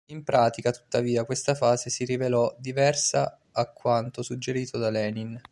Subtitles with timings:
[0.07, 5.39] In pratica, tuttavia, questa fase si rivelò diversa a quanto suggerito da Lenin.